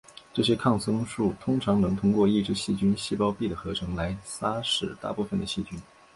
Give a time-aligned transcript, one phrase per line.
[0.33, 5.79] 这些抗生素通常能通过抑制细菌细胞壁的合成来杀死大部分的细菌。